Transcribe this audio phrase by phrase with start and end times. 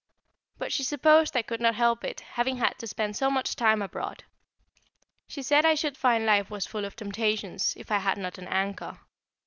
[0.57, 3.83] But she supposed I could not help it, having had to spend so much time
[3.83, 4.23] abroad.
[5.27, 8.47] She said I should find life was full of temptations, if I had not an
[8.47, 8.99] anchor.